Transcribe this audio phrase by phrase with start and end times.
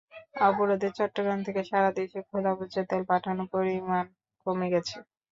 [0.41, 4.05] অবরোধে চট্টগ্রাম থেকে সারা দেশে খোলা ভোজ্যতেল পাঠানোর পরিমাণ
[4.45, 4.95] কমে গেছে।